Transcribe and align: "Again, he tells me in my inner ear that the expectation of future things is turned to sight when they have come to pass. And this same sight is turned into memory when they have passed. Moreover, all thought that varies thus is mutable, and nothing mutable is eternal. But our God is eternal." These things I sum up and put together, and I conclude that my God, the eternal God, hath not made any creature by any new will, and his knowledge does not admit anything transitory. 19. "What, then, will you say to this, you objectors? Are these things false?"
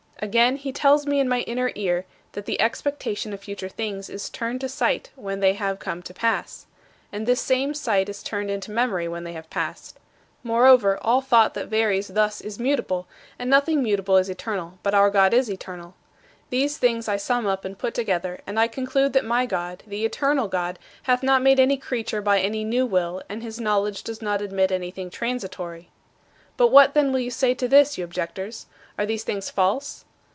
"Again, 0.23 0.57
he 0.57 0.71
tells 0.71 1.07
me 1.07 1.19
in 1.19 1.27
my 1.27 1.39
inner 1.41 1.71
ear 1.73 2.05
that 2.33 2.45
the 2.45 2.61
expectation 2.61 3.33
of 3.33 3.39
future 3.39 3.67
things 3.67 4.07
is 4.07 4.29
turned 4.29 4.61
to 4.61 4.69
sight 4.69 5.09
when 5.15 5.39
they 5.39 5.53
have 5.55 5.79
come 5.79 6.03
to 6.03 6.13
pass. 6.13 6.67
And 7.11 7.25
this 7.25 7.41
same 7.41 7.73
sight 7.73 8.07
is 8.07 8.21
turned 8.21 8.51
into 8.51 8.69
memory 8.69 9.07
when 9.07 9.23
they 9.23 9.33
have 9.33 9.49
passed. 9.49 9.97
Moreover, 10.43 10.99
all 11.01 11.21
thought 11.21 11.55
that 11.55 11.69
varies 11.69 12.09
thus 12.09 12.39
is 12.39 12.59
mutable, 12.59 13.07
and 13.39 13.49
nothing 13.49 13.81
mutable 13.81 14.17
is 14.17 14.29
eternal. 14.29 14.77
But 14.83 14.93
our 14.93 15.09
God 15.09 15.33
is 15.33 15.49
eternal." 15.49 15.95
These 16.51 16.77
things 16.77 17.07
I 17.07 17.17
sum 17.17 17.47
up 17.47 17.65
and 17.65 17.75
put 17.75 17.95
together, 17.95 18.41
and 18.45 18.59
I 18.59 18.67
conclude 18.67 19.13
that 19.13 19.25
my 19.25 19.47
God, 19.47 19.81
the 19.87 20.05
eternal 20.05 20.47
God, 20.47 20.77
hath 21.01 21.23
not 21.23 21.41
made 21.41 21.59
any 21.59 21.77
creature 21.77 22.21
by 22.21 22.39
any 22.41 22.63
new 22.63 22.85
will, 22.85 23.23
and 23.27 23.41
his 23.41 23.59
knowledge 23.59 24.03
does 24.03 24.21
not 24.21 24.39
admit 24.39 24.71
anything 24.71 25.09
transitory. 25.09 25.89
19. 26.59 26.71
"What, 26.71 26.93
then, 26.93 27.11
will 27.11 27.19
you 27.21 27.31
say 27.31 27.55
to 27.55 27.67
this, 27.67 27.97
you 27.97 28.03
objectors? 28.03 28.67
Are 28.99 29.07
these 29.07 29.23
things 29.23 29.49
false?" 29.49 30.05